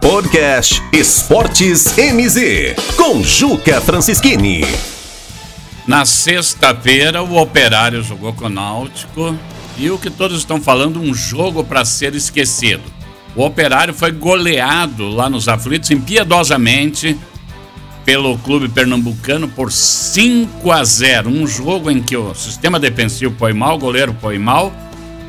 [0.00, 4.64] Podcast Esportes MZ, com Juca Francischini.
[5.86, 9.36] Na sexta-feira, o Operário jogou com o Náutico
[9.76, 12.82] e o que todos estão falando, um jogo para ser esquecido.
[13.36, 17.16] O Operário foi goleado lá nos aflitos impiedosamente
[18.04, 21.28] pelo clube pernambucano por 5 a 0.
[21.28, 24.72] Um jogo em que o sistema defensivo foi mal, o goleiro foi mal,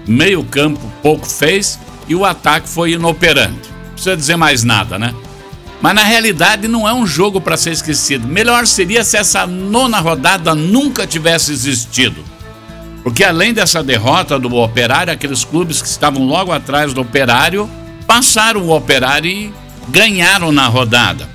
[0.07, 1.77] meio-campo pouco fez
[2.07, 3.70] e o ataque foi inoperante.
[4.01, 5.13] Precisa dizer mais nada, né?
[5.79, 8.27] Mas na realidade não é um jogo para ser esquecido.
[8.27, 12.23] Melhor seria se essa nona rodada nunca tivesse existido.
[13.03, 17.69] Porque além dessa derrota do Operário, aqueles clubes que estavam logo atrás do Operário
[18.07, 19.53] passaram o Operário e
[19.89, 21.29] ganharam na rodada.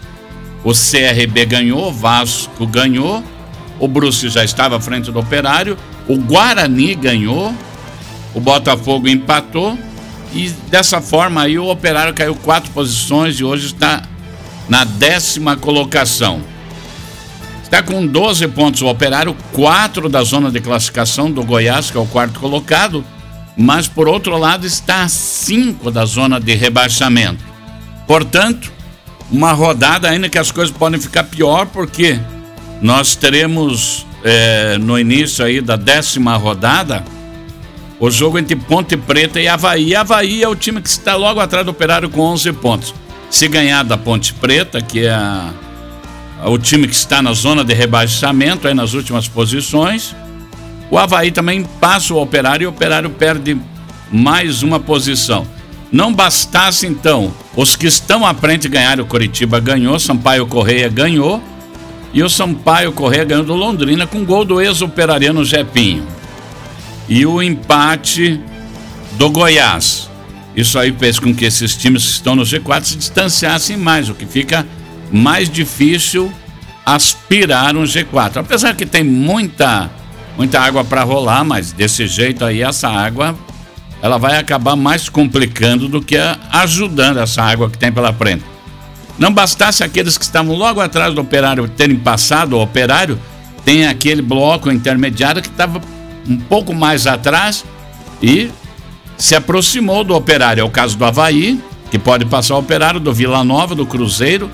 [0.65, 3.23] O CRB ganhou, o Vasco ganhou,
[3.79, 7.55] o Bruce já estava à frente do Operário, o Guarani ganhou,
[8.35, 9.79] o Botafogo empatou
[10.33, 14.03] e dessa forma aí o Operário caiu quatro posições e hoje está
[14.69, 16.43] na décima colocação.
[17.63, 22.01] Está com 12 pontos o Operário, 4 da zona de classificação do Goiás, que é
[22.01, 23.05] o quarto colocado,
[23.57, 27.43] mas por outro lado está a 5 da zona de rebaixamento.
[28.07, 28.73] Portanto,
[29.31, 32.21] uma rodada ainda que as coisas podem ficar pior, porque
[32.81, 37.05] nós teremos é, no início aí da décima rodada
[37.99, 39.95] o jogo entre Ponte Preta e Havaí.
[39.95, 42.95] Havaí é o time que está logo atrás do Operário com 11 pontos.
[43.31, 45.19] Se ganhar da Ponte Preta, que é
[46.45, 50.15] o time que está na zona de rebaixamento, aí nas últimas posições,
[50.91, 53.57] o Havaí também passa o Operário e o Operário perde
[54.13, 55.47] mais uma posição.
[55.91, 61.43] Não bastasse então os que estão à frente ganhar o Coritiba ganhou, Sampaio Correia ganhou
[62.13, 66.07] e o Sampaio Correia ganhou do Londrina com gol do ex-operariano Jepinho.
[67.09, 68.41] E o empate
[69.13, 70.11] do Goiás.
[70.55, 74.15] Isso aí fez com que esses times que estão no G4 se distanciassem mais, o
[74.15, 74.67] que fica
[75.13, 76.33] mais difícil
[76.85, 78.39] aspirar um G4.
[78.39, 79.91] Apesar que tem muita
[80.37, 83.35] muita água para rolar, mas desse jeito aí essa água
[84.03, 86.17] ela vai acabar mais complicando do que
[86.53, 88.45] ajudando essa água que tem pela frente.
[89.19, 93.19] Não bastasse aqueles que estavam logo atrás do operário terem passado o operário,
[93.65, 95.81] tem aquele bloco intermediário que estava
[96.29, 97.65] um pouco mais atrás
[98.23, 98.51] e
[99.17, 100.61] se aproximou do operário.
[100.61, 101.61] É o caso do Havaí,
[101.91, 104.51] que pode passar o operário, do Vila Nova, do Cruzeiro,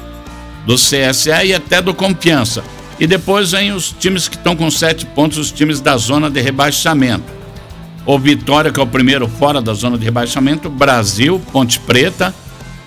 [0.66, 2.62] do CSA e até do Confiança.
[3.00, 6.41] E depois vem os times que estão com sete pontos, os times da zona de
[6.41, 7.25] rebaixamento.
[8.04, 12.34] O Vitória, que é o primeiro fora da zona de rebaixamento, Brasil, Ponte Preta,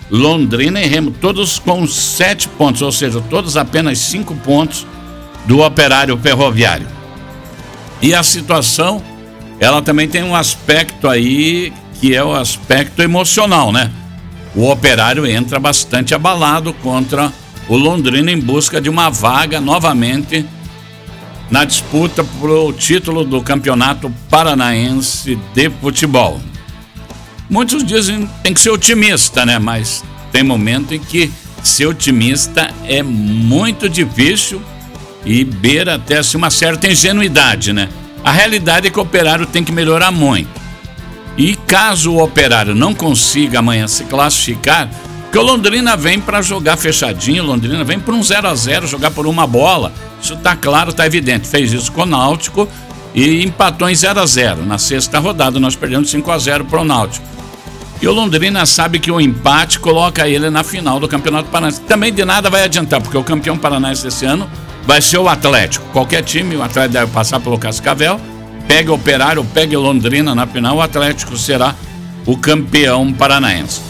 [0.09, 4.85] Londrina e Remo, todos com sete pontos, ou seja, todos apenas cinco pontos
[5.46, 6.94] do operário ferroviário.
[8.01, 9.01] E a situação,
[9.59, 13.91] ela também tem um aspecto aí que é o aspecto emocional, né?
[14.56, 17.31] O operário entra bastante abalado contra
[17.67, 20.45] o Londrina em busca de uma vaga novamente
[21.50, 26.39] na disputa pelo título do Campeonato Paranaense de Futebol.
[27.50, 29.59] Muitos dizem que tem que ser otimista, né?
[29.59, 31.31] Mas tem momento em que
[31.63, 34.61] ser otimista é muito difícil
[35.25, 37.90] e beira até assim, uma certa ingenuidade, né?
[38.24, 40.50] A realidade é que o operário tem que melhorar muito.
[41.38, 44.90] E caso o operário não consiga amanhã se classificar,
[45.24, 49.12] porque o Londrina vem para jogar fechadinho, Londrina vem para um 0 a 0 jogar
[49.12, 49.91] por uma bola.
[50.22, 51.47] Isso tá claro, tá evidente.
[51.47, 52.69] Fez isso com o Náutico
[53.14, 56.80] e empatou em 0 a 0 Na sexta rodada nós perdemos 5 a 0 para
[56.80, 57.25] o Náutico.
[58.02, 61.81] E o Londrina sabe que o empate coloca ele na final do Campeonato Paranaense.
[61.81, 64.50] Também de nada vai adiantar, porque o campeão paranaense desse ano
[64.85, 65.85] vai ser o Atlético.
[65.91, 68.19] Qualquer time, o Atlético deve passar pelo Cascavel,
[68.68, 71.75] pegue o Operário, pegue o Londrina na final, o Atlético será
[72.25, 73.81] o campeão paranaense.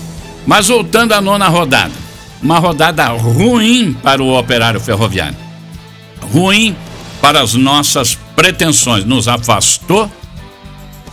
[0.46, 1.94] Mas voltando à nona rodada,
[2.42, 5.38] uma rodada ruim para o Operário Ferroviário.
[6.32, 6.76] Ruim
[7.22, 9.06] para as nossas pretensões.
[9.06, 10.12] Nos afastou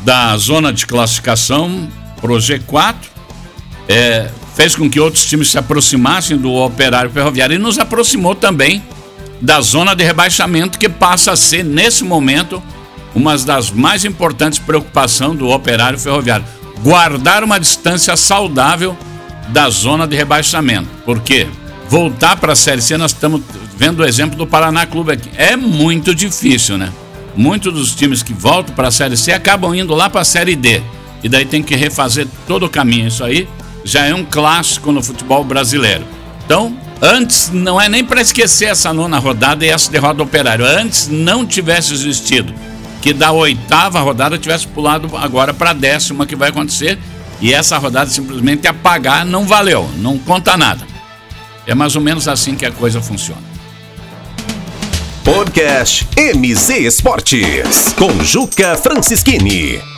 [0.00, 1.88] da zona de classificação
[2.20, 2.96] para o G4,
[3.88, 8.82] é, fez com que outros times se aproximassem do Operário Ferroviário e nos aproximou também
[9.42, 12.62] da zona de rebaixamento, que passa a ser, nesse momento,
[13.12, 16.46] uma das mais importantes preocupações do Operário Ferroviário.
[16.80, 18.96] Guardar uma distância saudável
[19.48, 20.88] da zona de rebaixamento.
[21.04, 21.48] Porque
[21.88, 23.42] voltar para a Série C, nós estamos
[23.76, 25.28] vendo o exemplo do Paraná Clube aqui.
[25.36, 26.92] É muito difícil, né?
[27.34, 30.54] Muitos dos times que voltam para a Série C acabam indo lá para a Série
[30.54, 30.80] D.
[31.22, 33.08] E daí tem que refazer todo o caminho.
[33.08, 33.48] Isso aí
[33.84, 36.04] já é um clássico no futebol brasileiro.
[36.44, 40.64] Então, Antes, não é nem para esquecer essa nona rodada e essa derrota do Operário.
[40.64, 42.54] Antes não tivesse existido,
[43.00, 46.96] que da oitava rodada tivesse pulado agora para a décima que vai acontecer
[47.40, 50.86] e essa rodada simplesmente apagar não valeu, não conta nada.
[51.66, 53.42] É mais ou menos assim que a coisa funciona.
[55.24, 59.91] Podcast MZ Esportes com Juca Francischini.